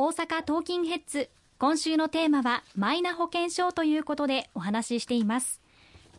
[0.00, 1.28] 大阪トーキンヘッズ。
[1.58, 5.60] 今週のテーマはマイナ保険証ということでお話ししています。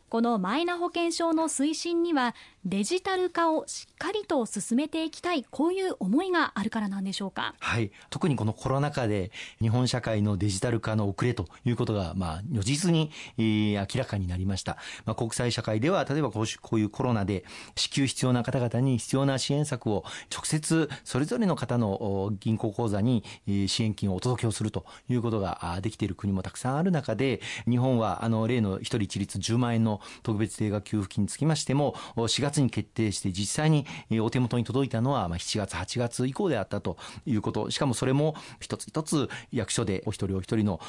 [0.10, 2.36] このマイナ保険証の推進には
[2.66, 7.56] デジタル化をしっかりと進めていきたいこういう思いがあるからなんでしょうか？
[7.60, 7.92] はい。
[8.10, 17.46] 特にこのコロナ禍で日本社会のデジタル化の遅れということがまあ如実に、えー、明らかになりました、まあ、国際社会では例えばこうこういうコロナで
[17.76, 23.24] 支給必要な方々に必要な支援策を直接それぞれの方の銀行口座に
[23.68, 33.86] 支援金をお届けをするということができている国もたくさんある中で日本はあの例の一人一律10万円の特別定額給付金につきましても4月に決定して実際に
[34.22, 37.72] お手元に届いたのは7月8月以降であったということ。
[37.72, 40.80] しかもそれも一つ一つ役所でお一人お一人の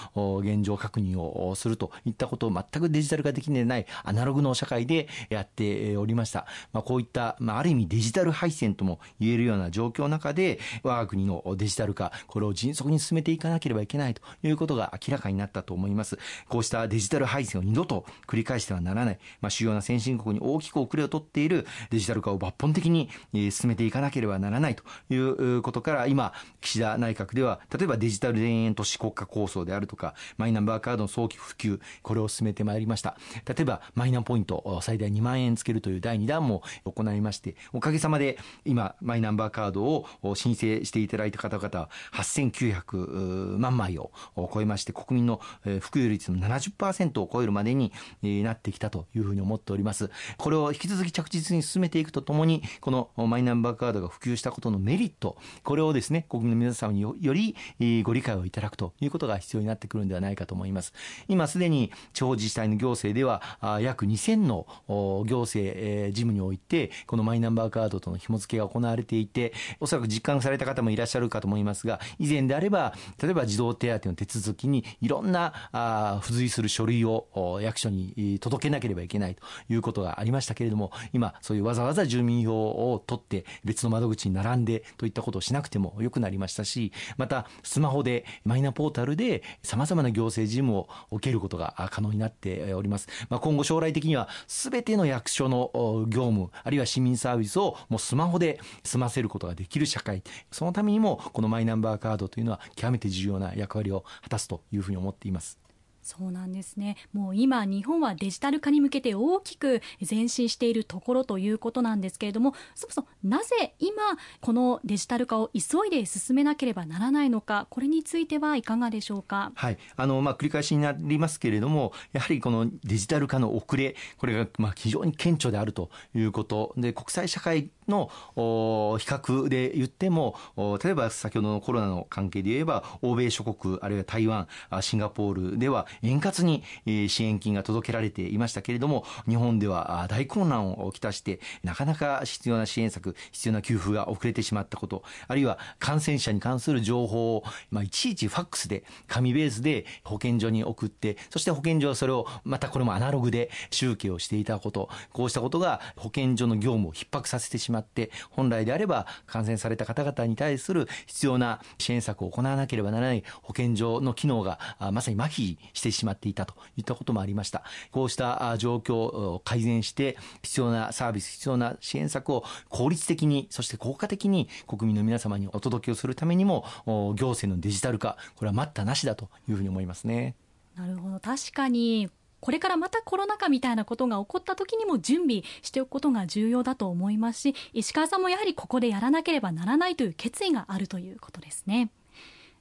[0.42, 2.50] 現状確認をするといったこと。
[2.50, 16.18] を全くデジタル化できないアナログの社会でやっておりました、まあ、こういった、まあ、ある意味デジタル敗戦とも言えるような状況の中で我が国のデジタル化これを迅速に進めていかなければいけないということが明らかになったと思います。
[16.48, 19.18] こうしたデジタル敗戦を二度と繰り返してはならない。
[19.40, 21.49] まあ、主要な先進国に大きく遅れを取っている
[21.90, 44.10] デジタル化を抜本的に進めていかなければならないということから今岸田内閣では例えばデジタル田園都市国家構想であるとかマイナンバーカードの早期普及これを進めてまいりました例えばマイナポイント最大2万円つけるという第2弾も行いましておかげさまで今マイナンバーカードを申請していただいた方々は8900万枚を
[44.52, 47.92] 超えまして国民の普及率の70%を超えるまでに
[48.22, 50.10] なってきたというふうに思っております。
[50.36, 57.56] これを引き続き着実実に進めていくとともに、このマイナンバーカードが普及したことのメリット、これをですね、国民の皆様により
[58.02, 60.92] ご理解をいただくということが必要になってくるんではないかと思います。
[61.28, 63.42] 今すでに地方自治体の行政では、
[63.80, 93.08] 約2000の行政事務において、このマイナンバーカードとの紐付けが行われていて、おそらく実感された方もいらっしゃるかと思いますが、以前であれば、例えば児童手当の手続きにいろんな付随する書類を役所に届けなければいけないということがありましたけれども、今、そういうわざわざ住民票を取って別の窓口に並んでといったことをしなくてもよくなりましたし、また、スマホでマイナポータルで様々な行政事務を受けることが可能になっております。
[93.28, 95.70] まあ、今後将来的には全ての役所の
[96.08, 105.58] 業務、あるいは市民サービスをもうスマホで済ませることができる社会、そのためにもこのマイナンバーカードというのは極めて重要な役割を果たすというふうに思っています。
[106.02, 106.96] そうなんですね。
[107.12, 113.94] もう今日本はデジタル化に向けて大きく前進しているところということなんですけれどもそもそもなぜ今
[114.40, 119.52] このデジタル化を急いで進めなければならないのかこれについてはいかがでしょうか？
[119.54, 119.78] はい。
[119.96, 126.74] あのまあ繰り返しになりますけれどもやはりこのデジタル化の遅れこれがまあ非常に顕著であるということ。
[126.76, 130.36] で国際社会の比較で言っても
[130.82, 134.48] 例えば先ほどのコロナの関係で言えば欧米諸国あるいは台湾
[134.80, 136.62] シンガポールでは円滑に
[137.08, 164.58] 支援金が届けられていましたけれども日本では大混乱をきたしてなかなか必要な支援策必要な給付が遅れてしまったことあるいは感染者に関する情報を、まあ、いちいちファックスで紙ベースで保健所に送ってそして保健所はそれをまたこれもアナログで集計をしていたことこうしたことが保健所の業務を逼迫させてしまって本来であれば感染された方々に対する必要な支援策を行わなければならない保健所の機能が
[164.92, 167.62] まさに麻痺してしまっていたといったこともありました。
[167.90, 180.34] こうした状況を改善して必要なサービス必要な支援策を効率的にそして効果的に国民の皆様にお届けをするためにも行政のデジタル化これは待ったなしだというふうに思いますね。
[180.76, 181.20] なるほど。
[181.20, 182.10] 確かに
[182.40, 191.90] これからまたコロナ禍みたいなことが起こった時にも準備しておくことが重要だと思いますし石川さんもやはりここでやらなければならないという決意があるということですね。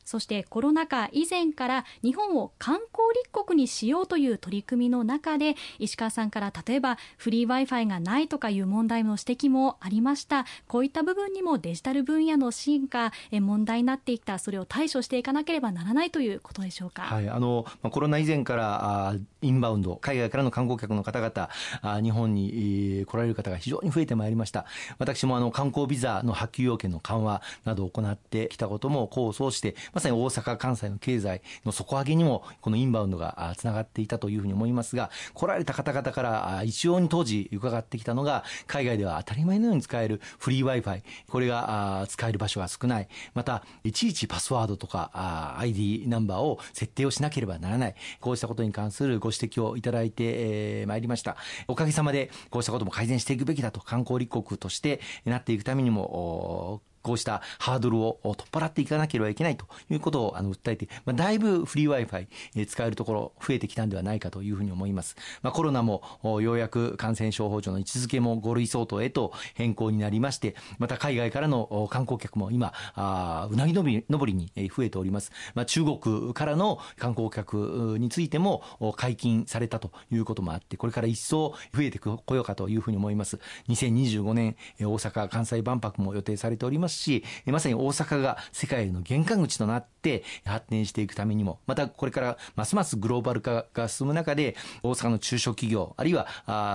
[0.09, 10.47] そしてコロナ禍以前から日本を観光立国にしようという取り組みの中で石川さんから例えばフリー Wi-Fi がないとかいう問題の指摘もありました。
[10.67, 14.39] こういった部分にもデジタル分野の進化問題になっていた。
[14.39, 19.13] それを対処していかなければならないということでしょうか、はい、あのコロナ以前から
[19.43, 24.65] インバウンド海外からの観光客の方々日本に来られる方が非常に増えてまいりました。
[24.97, 43.09] 私もあの観光ビザの発給要件の緩和などを行ってきたことも功を奏して、ままさに大阪、関西の経済の底上げにも、このインバウンドがつながっていたというふうに思いますが、来られた方々から一様に当時伺ってきたのが、海外では当たり前のように使えるフリー Wi-Fi、これが使える場所が少ない。
[43.33, 47.95] また、いちいちパスワードとか ID ナンバーを設定をしなければならない。
[48.21, 51.35] こうしたことに関するご指摘をいただいてまいりました。
[51.67, 65.15] おかげさまで、こうしたことも改善していくべきだと、観光立国としてなっていくためにも、こうしたハードルを取っ払っていかなければいけないということをあの訴えて、まあ、だいぶフリー Wi-Fi 使えるところ増えてきたんではないかというふうに思います。
[65.41, 66.01] まあ、コロナも
[66.41, 75.31] ようやく感染症法上の位置づけも5類相当へと変更になりまして、また海外からの観光客も今、あうなぎ登りに増えております。
[75.55, 78.63] まあ、中国からの観光客についても
[78.95, 83.39] 解禁されたということもあって、これから一層増えてこようかというふうに思います。
[83.69, 96.27] 2025年、大阪・関西万博も予定されておりますし、まさに大阪が世界の玄関口となって発展していくためにも、またこれからますますグローバル化が進む中で、大阪の中小企業、あるいは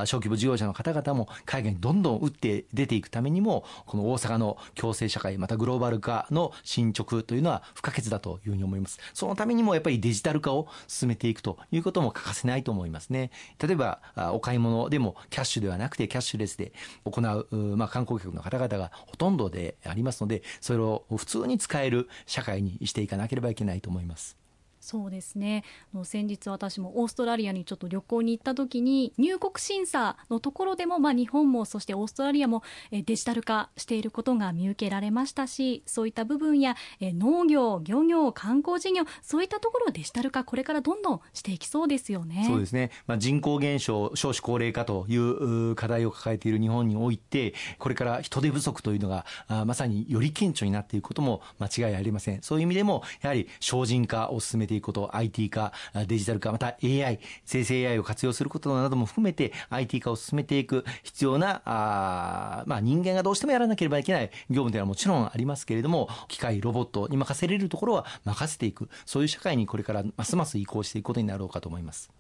[0.07, 8.99] 小規模事業者の方々も海外にどんどん打って出ていくためにも、この大阪の共生社会、またグローバル化の進捗というのは不可欠だというふうに思います。
[9.13, 13.31] そのためにもやっぱりデジタル化を進めていくということも欠かせないと思いますね。
[13.59, 14.01] 例えば、
[14.33, 16.73] お買い物でもキャッシュではなくてキャッシュレスで
[17.05, 24.44] 行う、まあ、観光客の方々がほとんどでありますので、それを普通に使える社会にしていかなければいけないと思います。
[24.85, 25.65] そうですね。
[25.95, 42.45] の先日私もオーストラリアにちょっと旅行に行った時に入国審査のところでも、まあ、日本もそしてオーストラリアもデジタル化していることが見受けられましたしそういった部分や農業漁業観光事業そういったところをデジタル化これからどんどんしていきそうですよね。
[42.47, 49.25] そうですね、まあ、人口減少少子高齢化という課題を抱えている日本においてこれから人手不足というのが
[49.65, 52.43] まさにより顕著になっていくことも間違いありません。
[52.43, 55.73] そういう意味でもやはり精進化を進めてていくこと、IT 化、
[56.07, 72.11] デジタル化、また AI、生成 AI を活用することなども含めて IT 化を進めていく必要な、あまあ人間がどうしてもやらなければいけない業務ではもちろんありますけれども、機械、ロボットに任せれるところは任せていく、そういう社会にこれからますます移行していくことになろうかと思います。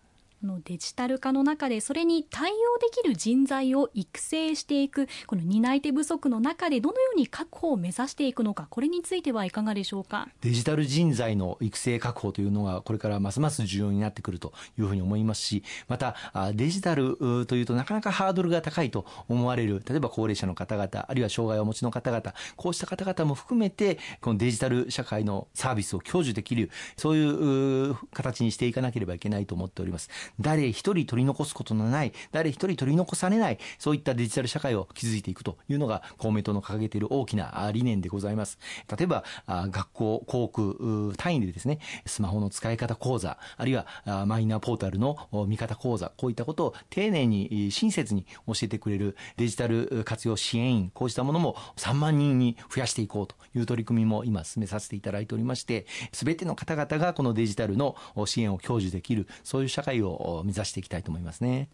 [0.45, 10.29] のデジタル化の中でそれに対応できる人材を育成していくこの担い手不足の中でどのように確保を目指していくのかこれについてはいかがでしょうか？
[10.41, 16.17] デジタル人材の育成確保というのがこれからますます重要になってくるというふうに思いますしまた
[16.55, 30.11] デジタルというとなかなかハードルが高いと思われる例えば高齢者の方々あるいは障害をお持ちの方々こうした方々も含めてこのデジタル社会のサービスを享受できるそういう形にしていかなければいけないと思っております。
[30.41, 38.59] 誰一人取り残すことのない、誰一人取り残されない、そういったデジタル社会を築いていくというのが公明党の掲げている大きな理念でございます。
[38.97, 43.87] 例えば、学校、航空単位でですね、スマホの使い方講座、あるいは
[44.27, 45.17] マイナポータルの
[45.49, 57.97] 見方講座、こういったことを丁寧に親切に教えてくれるデジタル活用支援員、こうしたものも3万人に増やしていこうという取り組みも今進めさせていただいておりまして、すべての方々がこのデジタルの
[58.27, 60.14] 支援を享受できる、そういう社会を
[60.45, 61.69] 目指していきたいと思いますね。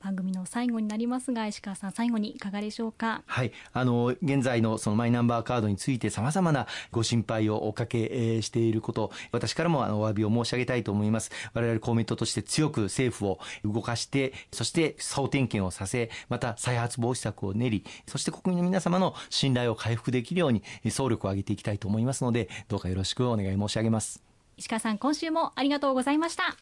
[0.00, 3.22] 番組の最後になりますが石川さん最後にいかがでしょうか？
[3.24, 3.52] はい。
[3.72, 11.30] あの現在のそのマイナンバーカードについてさまざまなご心配をおかけしていること私からもあのお詫びを申し上げたいと思います。
[11.54, 24.22] 我々公明党として強く政府を動かしてそして総点検をさせまた再発防止策を練りそして国民の皆様の信頼を回復できるように総力を挙げていきたいと思いますのでどうかよろしくお願い申し上げます。
[24.58, 26.54] 石川さん今週もありがとうございました